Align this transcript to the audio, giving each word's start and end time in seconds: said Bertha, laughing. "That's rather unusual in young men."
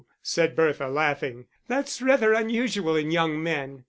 said 0.23 0.55
Bertha, 0.55 0.87
laughing. 0.89 1.45
"That's 1.67 2.01
rather 2.01 2.33
unusual 2.33 2.95
in 2.95 3.11
young 3.11 3.43
men." 3.43 3.79